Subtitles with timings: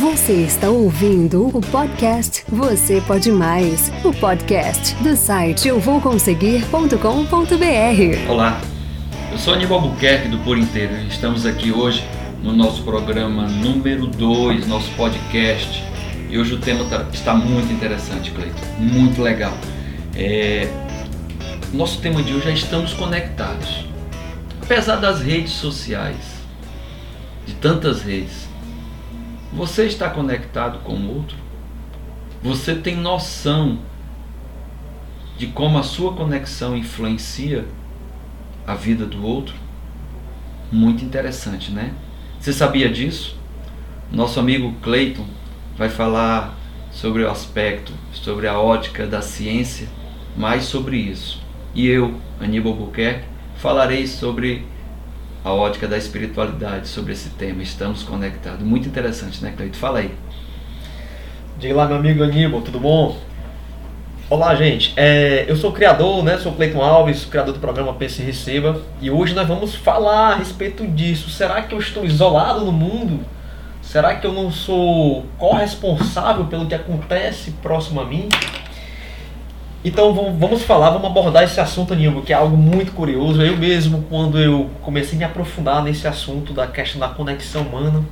[0.00, 8.30] Você está ouvindo o podcast Você Pode Mais, o podcast do site euvouconseguir.com.br.
[8.30, 8.60] Olá,
[9.32, 10.94] eu sou Aníbal Buquerque do Por Inteiro.
[11.08, 12.04] Estamos aqui hoje
[12.44, 15.82] no nosso programa número 2, nosso podcast.
[16.30, 19.58] E hoje o tema tá, está muito interessante, Cleiton, muito legal.
[20.14, 20.68] É,
[21.72, 23.84] nosso tema de hoje é Estamos Conectados.
[24.62, 26.38] Apesar das redes sociais,
[27.44, 28.47] de tantas redes,
[29.52, 31.36] você está conectado com o outro?
[32.42, 33.78] Você tem noção
[35.36, 37.66] de como a sua conexão influencia
[38.66, 39.54] a vida do outro?
[40.70, 41.94] Muito interessante, né?
[42.38, 43.36] Você sabia disso?
[44.12, 45.26] Nosso amigo Clayton
[45.76, 46.54] vai falar
[46.90, 49.88] sobre o aspecto, sobre a ótica da ciência,
[50.36, 51.42] mais sobre isso.
[51.74, 54.64] E eu, Aníbal Buquerque, falarei sobre
[55.48, 57.62] a ótica da espiritualidade sobre esse tema.
[57.62, 58.60] Estamos conectados.
[58.60, 59.78] Muito interessante, né, Cleito?
[59.78, 60.14] Fala aí.
[61.58, 63.16] Diga lá, meu amigo Aníbal, tudo bom?
[64.28, 64.92] Olá, gente.
[64.94, 66.36] É, eu sou o criador, né?
[66.36, 68.82] Sou Cleiton Alves, criador do programa Pense e Receba.
[69.00, 71.30] E hoje nós vamos falar a respeito disso.
[71.30, 73.24] Será que eu estou isolado no mundo?
[73.80, 78.28] Será que eu não sou corresponsável pelo que acontece próximo a mim?
[79.84, 83.40] Então vamos falar, vamos abordar esse assunto, Nilma, que é algo muito curioso.
[83.40, 88.04] Eu mesmo, quando eu comecei a me aprofundar nesse assunto da questão da conexão humana,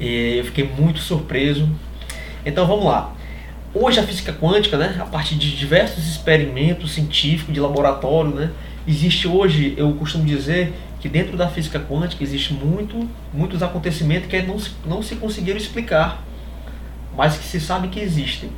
[0.00, 1.68] eu fiquei muito surpreso.
[2.44, 3.14] Então vamos lá.
[3.72, 8.50] Hoje a física quântica, né, a partir de diversos experimentos científicos de laboratório, né,
[8.86, 14.42] existe hoje, eu costumo dizer que dentro da física quântica existe muito, muitos acontecimentos que
[14.42, 16.22] não, não se conseguiram explicar,
[17.16, 18.50] mas que se sabe que existem.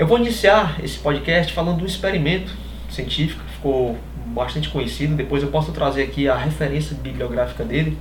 [0.00, 2.50] Eu vou iniciar esse podcast falando de um experimento
[2.88, 3.98] científico que ficou
[4.28, 5.14] bastante conhecido.
[5.14, 7.98] Depois eu posso trazer aqui a referência bibliográfica dele.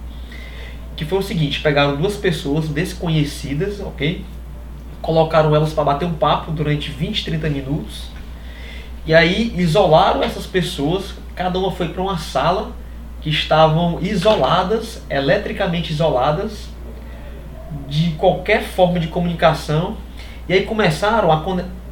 [0.96, 4.24] Que foi o seguinte: pegaram duas pessoas desconhecidas, ok?
[5.02, 8.06] Colocaram elas para bater um papo durante 20, 30 minutos.
[9.06, 11.16] E aí isolaram essas pessoas.
[11.36, 12.72] Cada uma foi para uma sala
[13.20, 16.70] que estavam isoladas, eletricamente isoladas,
[17.90, 19.98] de qualquer forma de comunicação.
[20.48, 21.42] E aí começaram a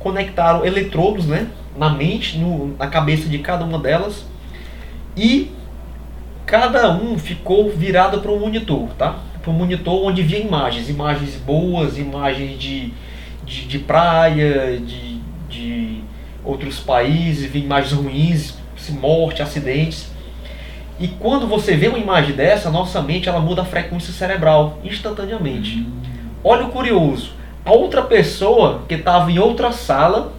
[0.08, 1.48] conectaram eletrodos né,
[1.78, 4.26] na mente, no, na cabeça de cada uma delas
[5.18, 5.52] e
[6.46, 9.20] cada um ficou virado para um monitor, tá?
[9.42, 12.94] Para um monitor onde via imagens, imagens boas, imagens de,
[13.46, 15.20] de, de praia, de,
[15.50, 16.02] de
[16.42, 18.58] outros países, via imagens ruins,
[19.02, 20.10] morte, acidentes.
[20.98, 25.86] E quando você vê uma imagem dessa, nossa mente ela muda a frequência cerebral instantaneamente.
[26.42, 27.37] Olha o curioso.
[27.68, 30.32] A outra pessoa que estava em outra sala,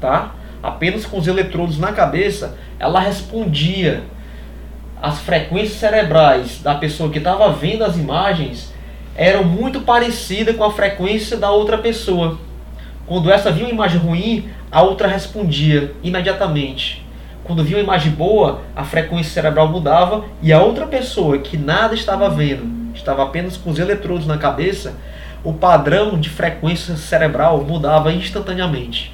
[0.00, 0.32] tá?
[0.62, 4.02] Apenas com os eletrodos na cabeça, ela respondia
[5.02, 8.72] as frequências cerebrais da pessoa que estava vendo as imagens
[9.14, 12.38] eram muito parecidas com a frequência da outra pessoa.
[13.06, 17.04] Quando essa via uma imagem ruim, a outra respondia imediatamente.
[17.44, 21.94] Quando via uma imagem boa, a frequência cerebral mudava e a outra pessoa que nada
[21.94, 24.94] estava vendo, estava apenas com os eletrodos na cabeça,
[25.42, 29.12] o padrão de frequência cerebral mudava instantaneamente.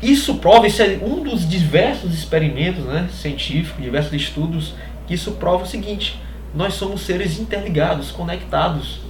[0.00, 4.74] Isso prova, isso é um dos diversos experimentos né, científicos, diversos estudos,
[5.06, 6.20] que isso prova o seguinte:
[6.54, 9.00] nós somos seres interligados, conectados.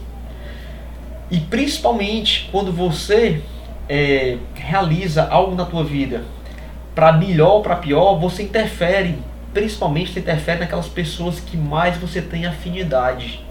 [1.31, 3.43] E principalmente quando você
[3.89, 6.23] é, realiza algo na tua vida,
[6.95, 9.19] para melhor ou para pior, você interfere,
[9.53, 13.44] principalmente você interfere naquelas pessoas que mais você tem afinidade.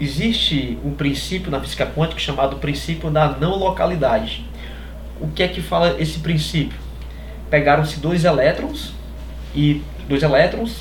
[0.00, 4.46] Existe um princípio na física quântica chamado princípio da não localidade.
[5.20, 6.78] O que é que fala esse princípio?
[7.50, 8.94] Pegaram-se dois elétrons
[9.54, 10.76] e dois elétrons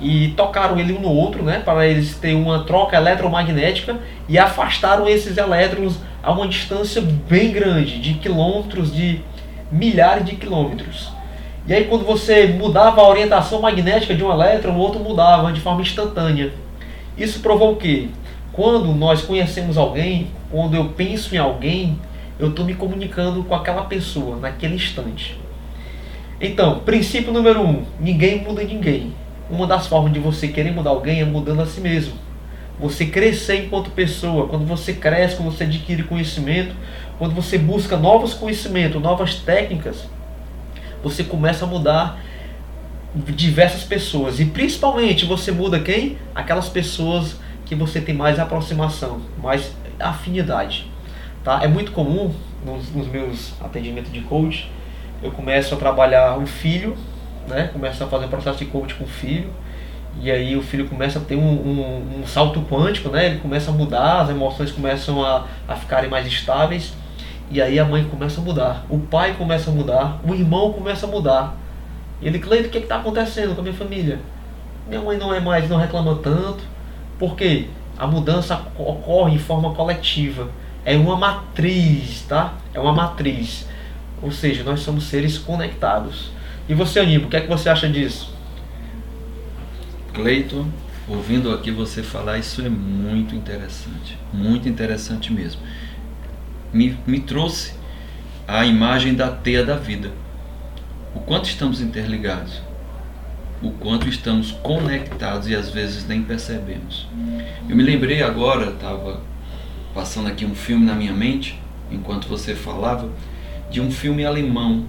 [0.00, 3.98] e tocaram ele um no outro, né, para eles terem uma troca eletromagnética
[4.28, 9.20] e afastaram esses elétrons a uma distância bem grande, de quilômetros, de
[9.72, 11.10] milhares de quilômetros.
[11.66, 15.60] E aí quando você mudava a orientação magnética de um elétron, o outro mudava de
[15.60, 16.52] forma instantânea.
[17.18, 18.08] Isso provou o quê?
[18.60, 21.98] Quando nós conhecemos alguém, quando eu penso em alguém,
[22.38, 25.34] eu estou me comunicando com aquela pessoa naquele instante.
[26.38, 29.14] Então, princípio número um: ninguém muda ninguém.
[29.48, 32.12] Uma das formas de você querer mudar alguém é mudando a si mesmo.
[32.78, 36.74] Você crescer enquanto pessoa, quando você cresce, quando você adquire conhecimento,
[37.18, 40.04] quando você busca novos conhecimentos, novas técnicas,
[41.02, 42.20] você começa a mudar
[43.14, 44.38] diversas pessoas.
[44.38, 46.18] E principalmente você muda quem?
[46.34, 47.36] Aquelas pessoas
[47.70, 50.90] que você tem mais aproximação, mais afinidade.
[51.44, 51.62] Tá?
[51.62, 52.34] É muito comum
[52.66, 54.68] nos, nos meus atendimentos de coach,
[55.22, 56.96] eu começo a trabalhar o filho,
[57.46, 57.70] né?
[57.72, 59.52] começo a fazer um processo de coach com o filho,
[60.20, 63.26] E aí o filho começa a ter um, um, um, salto quântico, né?
[63.26, 66.92] Ele começa a mudar, as emoções começam a, a ficarem mais estáveis.
[67.52, 71.06] E aí a mãe começa a mudar, o pai começa a mudar, o irmão começa
[71.06, 71.56] a mudar.
[72.20, 74.18] E ele, Cleito, o que é está acontecendo com a minha família?
[74.88, 76.64] Minha mãe não é mais, não reclama tanto.
[77.20, 77.66] Por quê?
[77.98, 80.50] A mudança ocorre em forma coletiva.
[80.86, 82.54] É uma matriz, tá?
[82.72, 83.68] É uma matriz.
[84.22, 86.30] Ou seja, nós somos seres conectados.
[86.66, 88.34] E você, Aníbal, o que é que você acha disso?
[90.14, 90.66] Cleiton,
[91.06, 94.18] ouvindo aqui você falar, isso é muito interessante.
[94.32, 95.60] Muito interessante mesmo.
[96.72, 97.74] Me, me trouxe
[98.48, 100.10] a imagem da teia da vida.
[101.14, 102.62] O quanto estamos interligados.
[103.62, 107.06] O quanto estamos conectados e às vezes nem percebemos.
[107.68, 109.20] Eu me lembrei agora, estava
[109.94, 111.60] passando aqui um filme na minha mente,
[111.90, 113.08] enquanto você falava,
[113.70, 114.86] de um filme alemão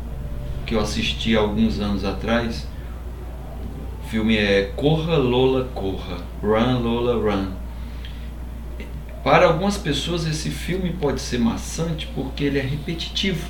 [0.66, 2.68] que eu assisti alguns anos atrás
[4.12, 7.48] filme é Corra Lola Corra, Run Lola Run.
[9.24, 13.50] Para algumas pessoas esse filme pode ser maçante porque ele é repetitivo.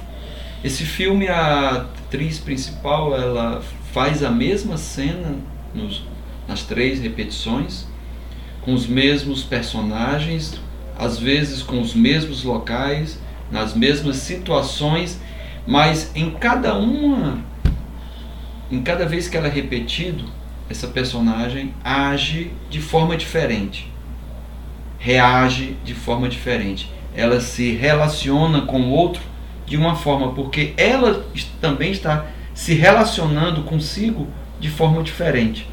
[0.64, 3.64] Esse filme a atriz principal ela
[3.94, 5.36] faz a mesma cena
[5.74, 6.04] nos,
[6.48, 7.86] nas três repetições
[8.62, 10.60] com os mesmos personagens,
[10.98, 13.20] às vezes com os mesmos locais,
[13.52, 15.20] nas mesmas situações,
[15.66, 17.40] mas em cada uma,
[18.72, 20.26] em cada vez que ela é repetido,
[20.70, 23.92] essa personagem age de forma diferente,
[24.98, 26.90] reage de forma diferente.
[27.14, 29.22] Ela se relaciona com o outro
[29.66, 31.26] de uma forma, porque ela
[31.60, 32.26] também está
[32.62, 34.28] se relacionando consigo
[34.60, 35.68] de forma diferente.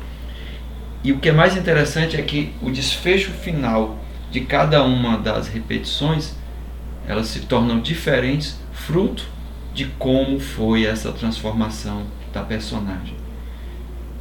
[1.05, 3.99] E o que é mais interessante é que o desfecho final
[4.31, 6.35] de cada uma das repetições,
[7.07, 9.27] elas se tornam diferentes fruto
[9.75, 13.15] de como foi essa transformação da personagem.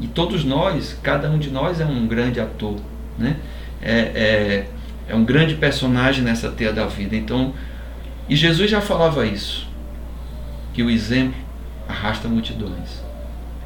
[0.01, 2.75] E todos nós, cada um de nós é um grande ator,
[3.17, 3.37] né?
[3.81, 4.67] É, é,
[5.07, 7.15] é um grande personagem nessa teia da vida.
[7.15, 7.53] Então,
[8.27, 9.65] e Jesus já falava isso,
[10.73, 11.46] que o exemplo
[11.87, 13.01] arrasta multidões.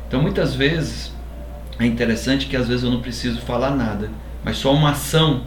[0.07, 1.13] Então, muitas vezes
[1.79, 4.09] é interessante que às vezes eu não preciso falar nada,
[4.43, 5.43] mas só uma ação.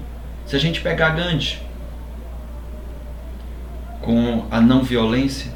[0.47, 1.59] Se a gente pegar Gandhi
[4.01, 5.53] com a não violência,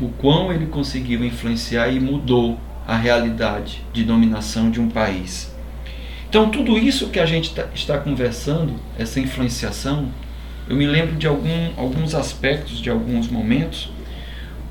[0.00, 5.54] o quão ele conseguiu influenciar e mudou a realidade de dominação de um país.
[6.28, 10.08] Então, tudo isso que a gente tá, está conversando, essa influenciação,
[10.68, 13.90] eu me lembro de algum, alguns aspectos, de alguns momentos.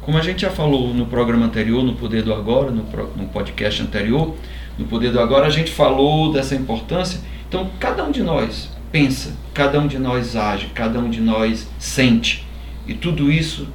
[0.10, 2.84] Como a gente já falou no programa anterior, no Poder do Agora, no,
[3.16, 4.36] no podcast anterior,
[4.76, 7.20] no Poder do Agora, a gente falou dessa importância.
[7.48, 11.70] Então, cada um de nós pensa, cada um de nós age, cada um de nós
[11.78, 12.44] sente.
[12.88, 13.68] E tudo isso,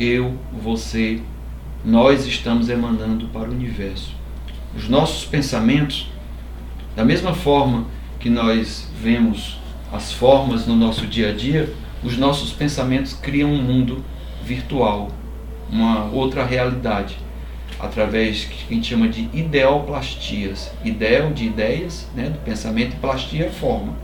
[0.00, 1.20] eu, você,
[1.84, 4.12] nós estamos emanando para o universo.
[4.76, 6.08] Os nossos pensamentos,
[6.96, 7.86] da mesma forma
[8.18, 9.60] que nós vemos
[9.92, 11.72] as formas no nosso dia a dia,
[12.02, 14.04] os nossos pensamentos criam um mundo
[14.42, 15.19] virtual,
[15.70, 17.18] uma outra realidade,
[17.78, 20.70] através que a gente chama de ideoplastias.
[20.84, 23.94] Ideal de ideias, né, do pensamento, e plastia é forma.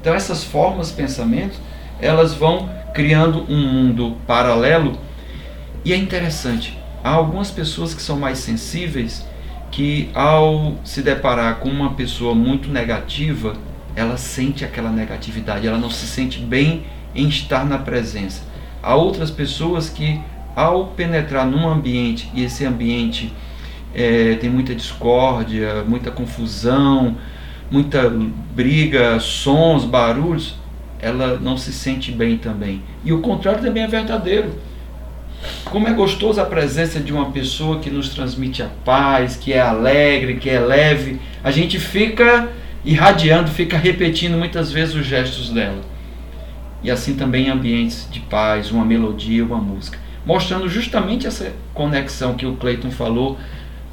[0.00, 1.58] Então essas formas, pensamentos,
[2.00, 4.98] elas vão criando um mundo paralelo
[5.84, 9.24] e é interessante, Há algumas pessoas que são mais sensíveis
[9.70, 13.56] que ao se deparar com uma pessoa muito negativa,
[13.94, 18.42] ela sente aquela negatividade, ela não se sente bem em estar na presença.
[18.82, 20.20] Há outras pessoas que
[20.58, 23.32] ao penetrar num ambiente e esse ambiente
[23.94, 27.16] é, tem muita discórdia, muita confusão,
[27.70, 28.12] muita
[28.56, 30.56] briga, sons, barulhos,
[30.98, 32.82] ela não se sente bem também.
[33.04, 34.50] E o contrário também é verdadeiro.
[35.66, 39.60] Como é gostoso a presença de uma pessoa que nos transmite a paz, que é
[39.60, 41.20] alegre, que é leve.
[41.44, 42.48] A gente fica
[42.84, 45.82] irradiando, fica repetindo muitas vezes os gestos dela.
[46.82, 50.07] E assim também ambientes de paz, uma melodia, uma música.
[50.28, 53.38] Mostrando justamente essa conexão que o Clayton falou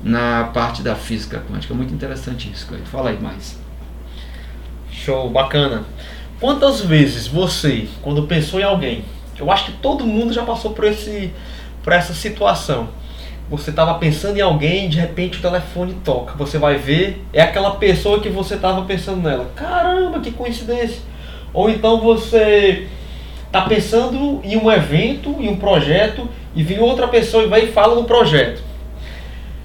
[0.03, 1.73] na parte da física quântica.
[1.73, 2.87] Muito interessante isso, Clayton.
[2.87, 3.57] Fala aí mais.
[4.91, 5.85] Show, bacana.
[6.37, 9.05] Quantas vezes você, quando pensou em alguém,
[9.39, 11.31] eu acho que todo mundo já passou por, esse,
[11.81, 12.89] por essa situação.
[13.49, 16.33] Você estava pensando em alguém, de repente o telefone toca.
[16.35, 19.49] Você vai ver, é aquela pessoa que você estava pensando nela.
[19.55, 20.99] Caramba, que coincidência!
[21.53, 22.89] Ou então você
[23.55, 27.71] está pensando em um evento, em um projeto, e vem outra pessoa e vai e
[27.71, 28.61] fala no projeto.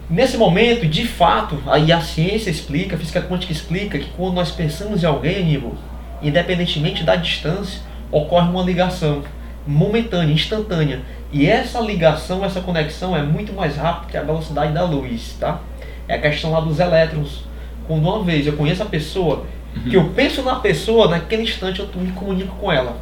[0.09, 4.51] Nesse momento, de fato, aí a ciência explica, a física quântica explica que quando nós
[4.53, 5.75] pensamos em alguém, Aníbal,
[6.23, 7.81] independentemente da distância,
[8.13, 9.23] ocorre uma ligação
[9.67, 11.01] momentânea, instantânea.
[11.33, 15.61] E essa ligação, essa conexão é muito mais rápida que a velocidade da luz, tá?
[16.07, 17.49] É a questão lá dos elétrons.
[17.87, 19.91] quando uma vez eu conheço a pessoa, Uhum.
[19.91, 22.97] que eu penso na pessoa, naquele instante eu me comunico com ela.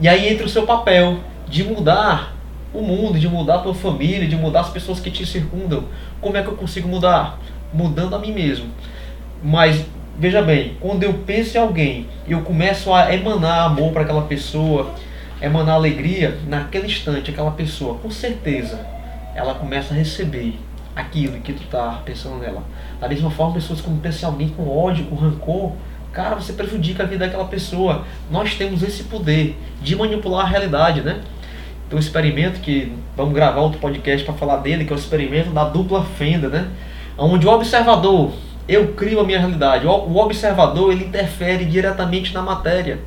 [0.00, 2.36] E aí entra o seu papel de mudar
[2.74, 5.84] o mundo, de mudar a tua família, de mudar as pessoas que te circundam.
[6.20, 7.38] Como é que eu consigo mudar?
[7.72, 8.66] Mudando a mim mesmo.
[9.42, 9.84] Mas
[10.18, 14.22] veja bem, quando eu penso em alguém e eu começo a emanar amor para aquela
[14.22, 14.94] pessoa,
[15.40, 18.78] emanar alegria, naquele instante aquela pessoa, com certeza,
[19.34, 20.58] ela começa a receber
[20.94, 22.62] aquilo que tu tá pensando nela.
[23.00, 25.72] Da mesma forma, pessoas quando pensam em alguém com ódio, com rancor,
[26.16, 28.06] cara, você prejudica a vida daquela pessoa.
[28.30, 31.20] Nós temos esse poder de manipular a realidade, né?
[31.90, 35.50] Tem um experimento que vamos gravar outro podcast para falar dele, que é o experimento
[35.50, 36.68] da dupla fenda, né?
[37.18, 38.32] Onde o observador,
[38.66, 39.86] eu crio a minha realidade.
[39.86, 42.98] O observador, ele interfere diretamente na matéria.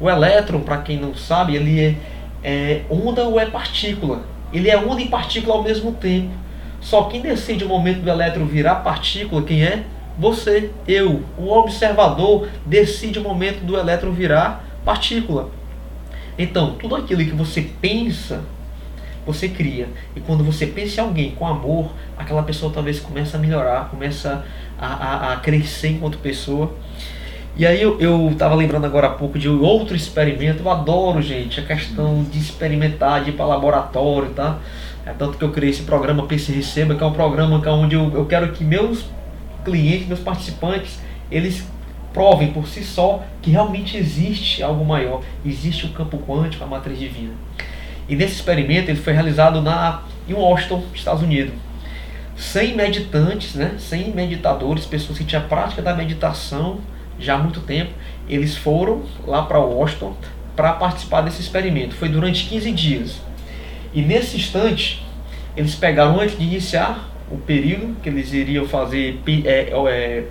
[0.00, 1.94] O elétron, para quem não sabe, ele é,
[2.44, 4.20] é onda ou é partícula.
[4.52, 6.30] Ele é onda e partícula ao mesmo tempo.
[6.80, 9.82] Só quem decide o momento do elétron virar partícula, quem é?
[10.18, 11.22] Você, eu.
[11.36, 15.50] O observador decide o momento do elétron virar partícula.
[16.38, 18.42] Então, tudo aquilo que você pensa,
[19.26, 19.88] você cria.
[20.14, 24.44] E quando você pensa em alguém com amor, aquela pessoa talvez começa a melhorar, começa
[24.78, 26.72] a, a, a crescer enquanto pessoa.
[27.56, 31.58] E aí eu, eu tava lembrando agora há pouco de outro experimento, eu adoro, gente,
[31.58, 34.58] a questão de experimentar, de ir para laboratório, tá?
[35.06, 37.68] É tanto que eu criei esse programa Pense e Receba, que é um programa que
[37.68, 39.06] é onde eu, eu quero que meus
[39.66, 41.66] clientes, meus participantes, eles
[42.14, 46.98] provem por si só que realmente existe algo maior, existe o campo quântico, a matriz
[46.98, 47.34] divina.
[48.08, 51.52] E nesse experimento ele foi realizado na, em Washington, Estados Unidos.
[52.36, 56.78] 100 meditantes, né, 100 meditadores, pessoas que tinham prática da meditação
[57.18, 57.92] já há muito tempo,
[58.28, 60.14] eles foram lá para Washington
[60.54, 61.94] para participar desse experimento.
[61.94, 63.20] Foi durante 15 dias.
[63.92, 65.04] E nesse instante,
[65.56, 70.24] eles pegaram antes de iniciar o período que eles iriam fazer é, é,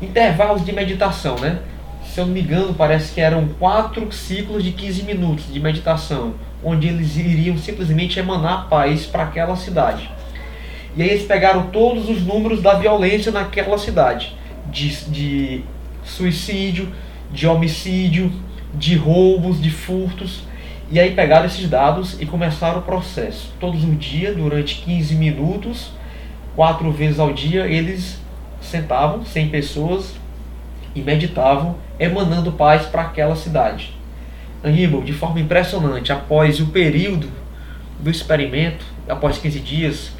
[0.00, 1.60] intervalos de meditação, né?
[2.04, 6.34] Se eu não me engano, parece que eram quatro ciclos de 15 minutos de meditação,
[6.62, 10.10] onde eles iriam simplesmente emanar paz para aquela cidade.
[10.94, 14.36] E aí eles pegaram todos os números da violência naquela cidade,
[14.70, 15.64] de, de
[16.04, 16.92] suicídio,
[17.30, 18.30] de homicídio,
[18.74, 20.42] de roubos, de furtos.
[20.92, 23.50] E aí pegaram esses dados e começaram o processo.
[23.58, 25.90] Todos os dias, durante 15 minutos,
[26.54, 28.20] quatro vezes ao dia, eles
[28.60, 30.14] sentavam, 100 pessoas,
[30.94, 33.94] e meditavam, emanando paz para aquela cidade.
[34.62, 37.30] Aníbal, de forma impressionante, após o período
[37.98, 40.12] do experimento, após 15 dias,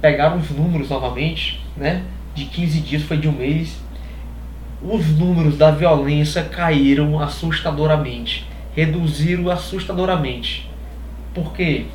[0.00, 2.04] pegaram os números novamente, né?
[2.36, 3.80] De 15 dias foi de um mês.
[4.80, 10.68] Os números da violência caíram assustadoramente, reduziram assustadoramente.
[11.34, 11.86] Por quê?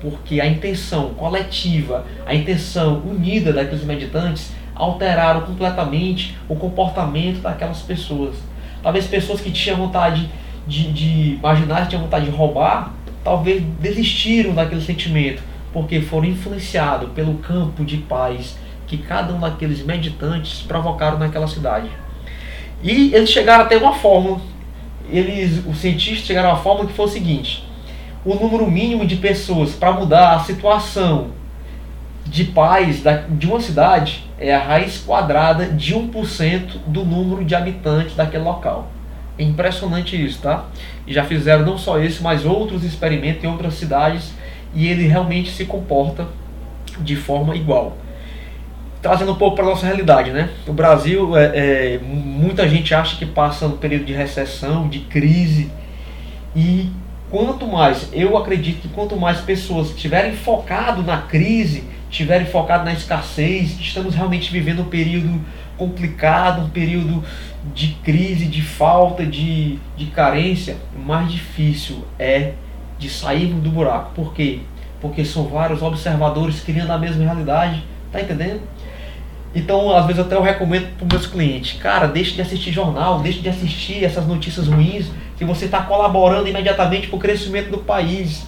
[0.00, 8.36] Porque a intenção coletiva, a intenção unida daqueles meditantes alteraram completamente o comportamento daquelas pessoas.
[8.82, 10.30] Talvez pessoas que tinham vontade
[10.66, 12.92] de, de imaginar que tinham vontade de roubar,
[13.24, 19.84] talvez desistiram daquele sentimento, porque foram influenciados pelo campo de paz que cada um daqueles
[19.84, 21.88] meditantes provocaram naquela cidade.
[22.82, 24.40] E eles chegaram até uma fórmula.
[25.10, 27.64] Eles, os cientistas chegaram a uma fórmula que foi o seguinte:
[28.24, 31.30] o número mínimo de pessoas para mudar a situação
[32.26, 37.54] de paz da, de uma cidade é a raiz quadrada de 1% do número de
[37.54, 38.90] habitantes daquele local.
[39.38, 40.66] É impressionante isso, tá?
[41.06, 44.32] E já fizeram não só esse, mas outros experimentos em outras cidades
[44.74, 46.26] e ele realmente se comporta
[47.00, 47.96] de forma igual.
[49.00, 50.50] Trazendo um pouco para a nossa realidade, né?
[50.66, 55.70] O Brasil, é, é, muita gente acha que passa um período de recessão, de crise,
[56.56, 56.90] e
[57.30, 62.92] quanto mais, eu acredito que quanto mais pessoas estiverem focado na crise, estiverem focado na
[62.92, 65.40] escassez, estamos realmente vivendo um período
[65.76, 67.22] complicado, um período
[67.72, 70.76] de crise, de falta, de, de carência,
[71.06, 72.54] mais difícil é
[72.98, 74.12] de sairmos do buraco.
[74.14, 74.60] Por quê?
[75.00, 77.84] Porque são vários observadores criando a mesma realidade.
[78.10, 78.62] Tá entendendo?
[79.54, 83.20] Então, às vezes até eu recomendo para os meus clientes, cara, deixe de assistir jornal,
[83.20, 87.78] deixe de assistir essas notícias ruins, que você está colaborando imediatamente para o crescimento do
[87.78, 88.46] país,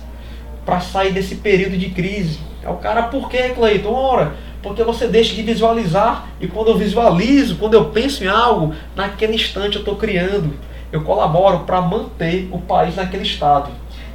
[0.65, 2.39] para sair desse período de crise.
[2.63, 3.93] É o cara, por que, Cleiton?
[3.93, 8.75] Ora, porque você deixa de visualizar, e quando eu visualizo, quando eu penso em algo,
[8.95, 10.55] naquele instante eu estou criando,
[10.93, 13.71] eu colaboro para manter o país naquele estado.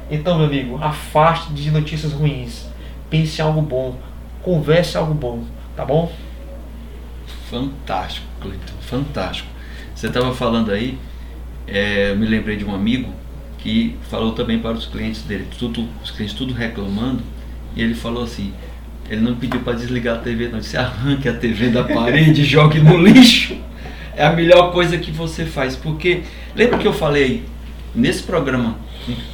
[0.08, 2.66] Então, meu amigo, afaste de notícias ruins,
[3.10, 3.96] pense em algo bom,
[4.42, 5.42] converse algo bom,
[5.74, 6.12] tá bom?
[7.50, 9.48] Fantástico, Cleiton, fantástico.
[9.94, 10.98] Você estava falando aí,
[11.66, 13.12] é, eu me lembrei de um amigo
[13.58, 17.22] que falou também para os clientes dele, tudo, os clientes tudo reclamando,
[17.74, 18.52] e ele falou assim,
[19.08, 20.58] Ele não pediu para desligar a TV, não.
[20.58, 23.56] Disse arranque a TV da parede, jogue no lixo.
[24.16, 25.76] É a melhor coisa que você faz.
[25.76, 26.22] Porque
[26.54, 27.44] lembra que eu falei
[27.94, 28.76] nesse programa,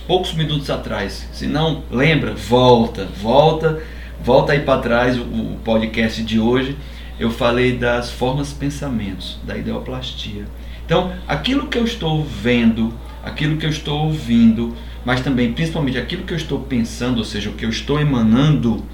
[0.06, 1.28] poucos minutos atrás?
[1.32, 3.80] Se não lembra, volta, volta,
[4.22, 6.76] volta aí para trás o, o podcast de hoje.
[7.18, 10.46] Eu falei das formas pensamentos, da ideoplastia.
[10.84, 12.92] Então, aquilo que eu estou vendo,
[13.22, 17.50] aquilo que eu estou ouvindo, mas também, principalmente, aquilo que eu estou pensando, ou seja,
[17.50, 18.84] o que eu estou emanando,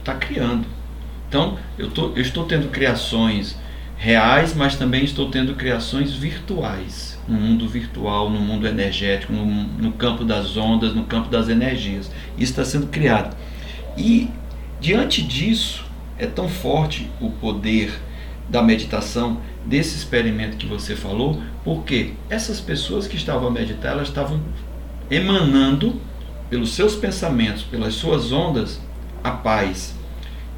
[0.00, 0.66] está criando.
[1.28, 3.58] Então, eu, tô, eu estou tendo criações
[3.96, 9.92] reais, mas também estou tendo criações virtuais, no mundo virtual, no mundo energético, no, no
[9.92, 12.10] campo das ondas, no campo das energias.
[12.36, 13.36] Isso está sendo criado.
[13.96, 14.28] E,
[14.80, 15.83] diante disso,
[16.18, 17.92] é tão forte o poder
[18.48, 24.08] da meditação, desse experimento que você falou, porque essas pessoas que estavam a meditar, elas
[24.08, 24.40] estavam
[25.10, 26.00] emanando
[26.50, 28.80] pelos seus pensamentos, pelas suas ondas,
[29.22, 29.94] a paz,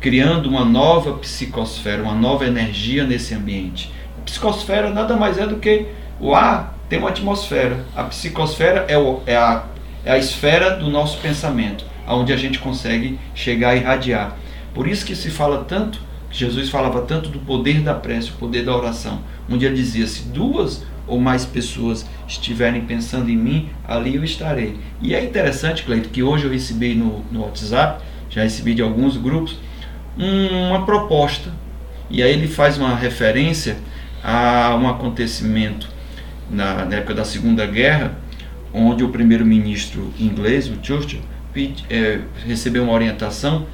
[0.01, 3.93] criando uma nova psicosfera, uma nova energia nesse ambiente.
[4.19, 5.87] A psicosfera nada mais é do que
[6.21, 7.85] o ar tem uma atmosfera.
[7.95, 9.65] A psicosfera é, o, é, a,
[10.05, 14.37] é a esfera do nosso pensamento, onde a gente consegue chegar a irradiar.
[14.77, 18.63] Por isso que se fala tanto Jesus falava tanto do poder da prece, o poder
[18.63, 24.17] da oração, onde ele dizia: se duas ou mais pessoas estiverem pensando em mim, ali
[24.17, 24.77] eu estarei.
[25.01, 29.17] E é interessante, Cleito, que hoje eu recebi no, no WhatsApp, já recebi de alguns
[29.17, 29.59] grupos,
[30.19, 31.51] um, uma proposta.
[32.11, 33.79] E aí ele faz uma referência
[34.23, 35.89] a um acontecimento
[36.51, 38.19] na, na época da Segunda Guerra,
[38.75, 41.21] onde o primeiro-ministro inglês, o Churchill,
[41.89, 43.67] é, recebeu uma orientação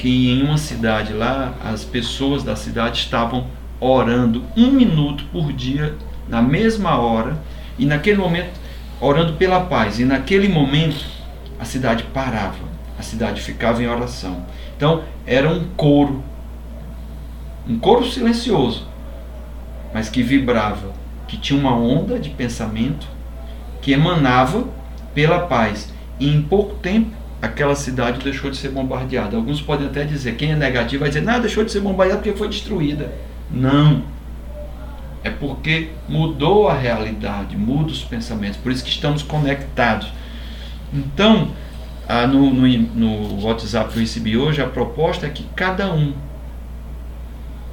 [0.00, 5.94] que em uma cidade lá, as pessoas da cidade estavam orando um minuto por dia,
[6.26, 7.36] na mesma hora,
[7.78, 8.58] e naquele momento,
[8.98, 10.00] orando pela paz.
[10.00, 11.04] E naquele momento,
[11.58, 12.64] a cidade parava,
[12.98, 14.42] a cidade ficava em oração.
[14.74, 16.24] Então, era um coro,
[17.68, 18.88] um coro silencioso,
[19.92, 20.94] mas que vibrava,
[21.28, 23.06] que tinha uma onda de pensamento
[23.82, 24.64] que emanava
[25.14, 25.92] pela paz.
[26.18, 29.36] E em pouco tempo, aquela cidade deixou de ser bombardeada.
[29.36, 32.36] Alguns podem até dizer, quem é negativo vai dizer, não, deixou de ser bombardeada porque
[32.36, 33.12] foi destruída.
[33.50, 34.04] Não.
[35.22, 38.58] É porque mudou a realidade, muda os pensamentos.
[38.58, 40.10] Por isso que estamos conectados.
[40.92, 41.50] Então,
[42.28, 46.12] no, no, no WhatsApp que eu recebi hoje, a proposta é que cada um,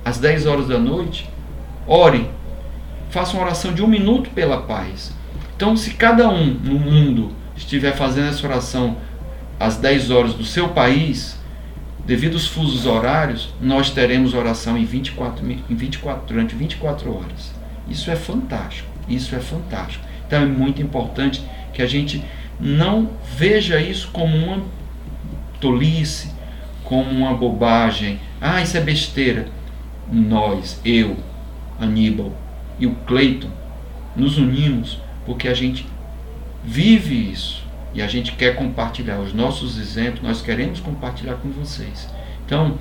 [0.04, 1.30] às 10 horas da noite,
[1.88, 2.30] ore,
[3.10, 5.14] faça uma oração de um minuto pela paz.
[5.56, 8.98] Então, se cada um no mundo estiver fazendo essa oração
[9.60, 11.38] às 10 horas do seu país,
[12.06, 17.54] devido aos fusos horários, nós teremos oração em 24, em 24, durante 24 horas.
[17.90, 18.90] Isso é fantástico.
[19.08, 20.06] Isso é fantástico.
[20.26, 21.42] Então é muito importante
[21.74, 22.24] que a gente
[22.60, 24.64] não veja isso como uma
[25.60, 26.32] tolice,
[26.84, 28.20] como uma bobagem.
[28.40, 29.48] Ah, isso é besteira.
[30.12, 31.18] Nós, eu,
[31.80, 32.32] Aníbal
[32.80, 33.50] e o Cleiton,
[34.16, 35.86] nos unimos porque a gente
[36.64, 37.67] vive isso.
[37.94, 42.08] E a gente quer compartilhar os nossos exemplos, nós queremos compartilhar com vocês.
[42.46, 42.78] Então,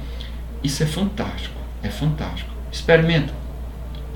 [0.62, 2.50] isso é fantástico, é fantástico.
[2.70, 3.32] Experimenta,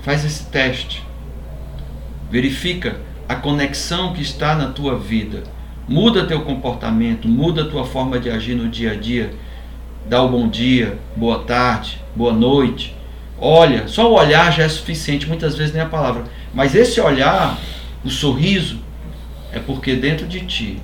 [0.01, 1.03] faz esse teste,
[2.29, 5.43] verifica a conexão que está na tua vida,
[5.87, 9.33] muda teu comportamento, muda tua forma de agir no dia a dia,
[10.09, 12.95] dá o bom dia, boa tarde, boa noite.
[13.39, 17.57] Olha, só o olhar já é suficiente, muitas vezes nem a palavra, mas esse olhar,
[18.03, 18.80] o sorriso,
[19.51, 20.81] é porque dentro de ti,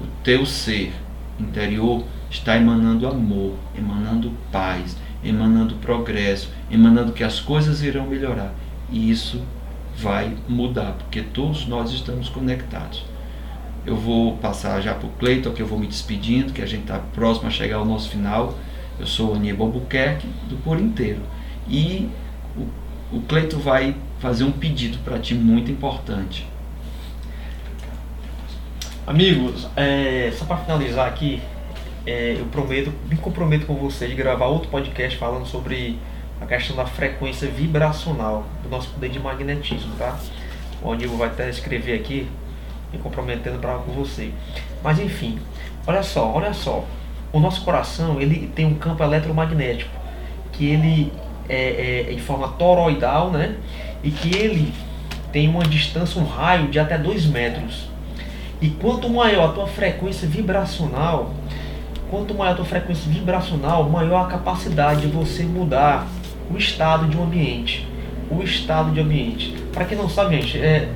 [0.00, 0.92] o teu ser
[1.38, 8.52] interior está emanando amor, emanando paz, emanando progresso, emanando que as coisas irão melhorar.
[8.90, 9.42] E isso
[9.96, 13.04] vai mudar, porque todos nós estamos conectados.
[13.84, 16.82] Eu vou passar já para o Cleiton, que eu vou me despedindo, que a gente
[16.82, 18.54] está próximo a chegar ao nosso final.
[18.98, 21.20] Eu sou o Aníbal Buquerque, do Por Inteiro.
[21.68, 22.08] E
[22.56, 26.46] o, o vai fazer um pedido para ti muito importante.
[29.06, 31.40] Amigos, é, só para finalizar aqui,
[32.04, 35.96] é, eu prometo, me comprometo com vocês de gravar outro podcast falando sobre
[36.40, 40.18] a questão da frequência vibracional do nosso poder de magnetismo, tá?
[40.82, 42.28] O Aníbal vai até escrever aqui,
[42.92, 44.32] me comprometendo para com você.
[44.82, 45.38] Mas enfim,
[45.86, 46.84] olha só, olha só.
[47.32, 49.90] O nosso coração ele tem um campo eletromagnético
[50.50, 51.12] que ele
[51.48, 53.54] é, é em forma toroidal, né?
[54.02, 54.74] E que ele
[55.30, 57.94] tem uma distância, um raio de até 2 metros.
[58.60, 61.34] E quanto maior a tua frequência vibracional,
[62.10, 66.06] quanto maior a tua frequência vibracional, maior a capacidade de você mudar
[66.50, 67.86] o estado de um ambiente.
[68.30, 69.54] O estado de ambiente.
[69.72, 70.88] Para quem não sabe, gente, é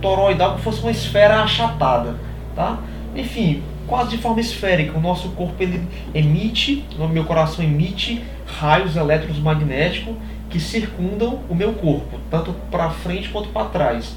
[0.00, 2.14] toroidal como fosse uma esfera achatada,
[2.54, 2.78] tá?
[3.16, 4.96] Enfim, quase de forma esférica.
[4.96, 10.14] O nosso corpo ele emite, o meu coração emite raios eletromagnéticos
[10.48, 14.16] que circundam o meu corpo, tanto para frente quanto para trás.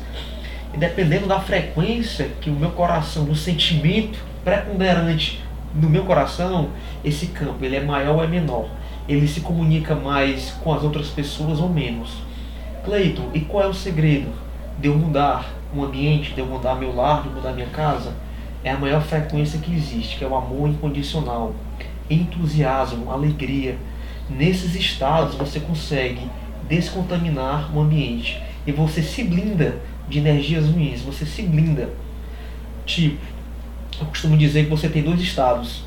[0.74, 6.70] E dependendo da frequência que o meu coração, do sentimento preponderante no meu coração,
[7.04, 8.68] esse campo ele é maior ou é menor.
[9.08, 12.10] Ele se comunica mais com as outras pessoas ou menos.
[12.86, 14.30] Cleiton, e qual é o segredo
[14.80, 18.14] de eu mudar um ambiente, de eu mudar meu lar, de eu mudar minha casa?
[18.64, 21.54] É a maior frequência que existe, que é o amor incondicional,
[22.10, 23.78] entusiasmo, alegria.
[24.30, 26.30] Nesses estados você consegue
[26.68, 29.80] descontaminar o ambiente e você se blinda
[30.12, 31.90] de energias ruins, você se blinda.
[32.86, 33.18] Tipo,
[34.00, 35.84] eu costumo dizer que você tem dois estados,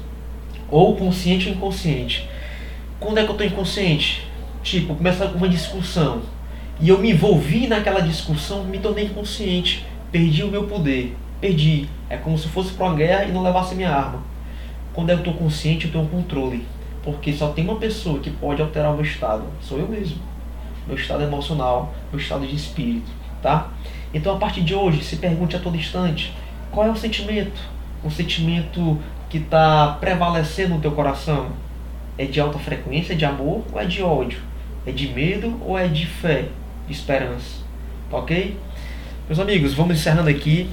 [0.69, 2.29] ou consciente ou inconsciente.
[2.99, 4.27] Quando é que eu estou inconsciente?
[4.63, 6.23] Tipo, começa uma discussão
[6.81, 11.89] e eu me envolvi naquela discussão, me tornei inconsciente, perdi o meu poder, perdi.
[12.09, 14.23] É como se fosse para uma guerra e não levasse minha arma.
[14.95, 16.65] Quando eu estou consciente, eu tenho controle,
[17.03, 20.19] porque só tem uma pessoa que pode alterar o meu estado, sou eu mesmo.
[20.87, 23.11] Meu estado emocional, meu estado de espírito,
[23.43, 23.71] tá?
[24.15, 26.33] Então a partir de hoje, se pergunte a todo instante,
[26.71, 27.61] qual é o sentimento?
[28.03, 28.99] O sentimento
[29.29, 31.49] que está prevalecendo no teu coração?
[32.17, 34.39] É de alta frequência, de amor ou é de ódio?
[34.87, 36.47] É de medo ou é de fé?
[36.87, 37.63] de esperança.
[38.11, 38.57] Tá ok?
[39.29, 40.69] Meus amigos, vamos encerrando aqui.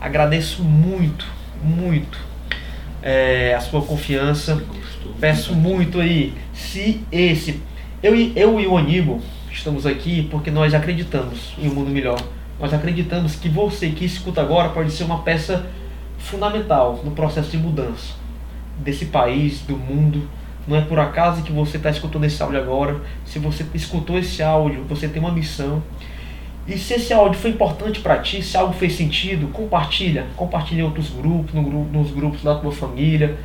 [0.00, 1.26] Agradeço muito,
[1.62, 2.18] muito
[3.02, 4.62] é, a sua confiança.
[5.20, 7.60] Peço muito aí, se esse.
[8.02, 12.20] Eu, eu e o Aníbal estamos aqui porque nós acreditamos em um mundo melhor.
[12.58, 15.66] Nós acreditamos que você que escuta agora pode ser uma peça
[16.18, 18.14] fundamental no processo de mudança
[18.78, 20.28] desse país, do mundo
[20.66, 23.00] não é por acaso que você está escutando esse áudio agora.
[23.24, 25.82] Se você escutou esse áudio, você tem uma missão.
[26.66, 30.26] E se esse áudio foi importante para ti, se algo fez sentido, compartilha.
[30.34, 33.36] Compartilha em outros grupos, no grupo, nos grupos da tua família.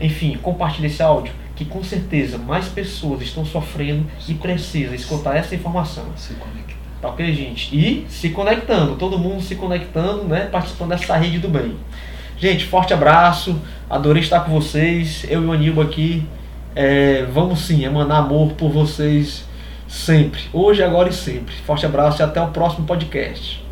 [0.00, 5.56] Enfim, compartilha esse áudio, que com certeza mais pessoas estão sofrendo e precisam escutar essa
[5.56, 6.04] informação.
[6.16, 6.76] Se conectar.
[7.00, 7.74] Tá ok, gente?
[7.76, 10.48] E se conectando, todo mundo se conectando, né?
[10.50, 11.76] Participando dessa rede do bem.
[12.38, 13.60] Gente, forte abraço.
[13.88, 15.24] Adorei estar com vocês.
[15.28, 16.26] Eu e o Aníbal aqui
[16.74, 19.44] é, vamos sim emanar amor por vocês
[19.88, 20.40] sempre.
[20.52, 21.54] Hoje, agora e sempre.
[21.66, 23.67] Forte abraço e até o próximo podcast.